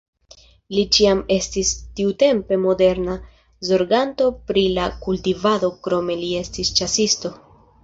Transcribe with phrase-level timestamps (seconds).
[0.75, 3.19] Li ĉiam estis tiutempe moderna
[3.69, 7.35] zorganto pri la kultivado, krome li estis ĉasisto.